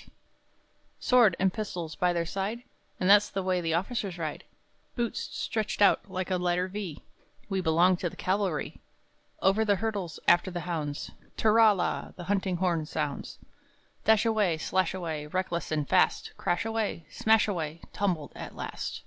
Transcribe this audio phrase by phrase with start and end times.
[0.00, 0.12] [Boisterously]
[1.00, 2.62] Sword and pistols by their side,
[3.00, 4.44] And that's the way the officers ride!
[4.94, 7.02] Boots stretched out like a letter V,
[7.48, 8.80] we belong to the cavalry!
[9.42, 12.12] Over the hurdles after the hounds, tirra la!
[12.14, 13.40] the hunting horn sounds
[14.04, 16.32] Dashaway, slashaway, reckless and fast!
[16.36, 19.02] Crashaway, smashaway, tumbled at last!